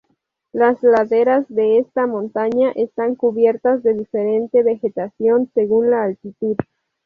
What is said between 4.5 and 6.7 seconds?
vegetación, según la altitud.